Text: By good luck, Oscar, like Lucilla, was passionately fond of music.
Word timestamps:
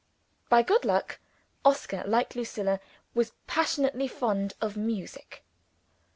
By 0.49 0.63
good 0.63 0.83
luck, 0.83 1.19
Oscar, 1.63 2.03
like 2.07 2.33
Lucilla, 2.33 2.79
was 3.13 3.33
passionately 3.45 4.07
fond 4.07 4.53
of 4.59 4.75
music. 4.75 5.43